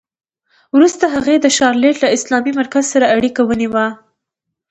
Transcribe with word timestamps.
وروسته 0.75 1.05
هغې 1.15 1.35
د 1.41 1.47
شارليټ 1.57 1.95
له 2.03 2.07
اسلامي 2.17 2.51
مرکز 2.59 2.85
سره 2.93 3.05
اړیکه 3.15 3.41
ونیوه 3.45 3.85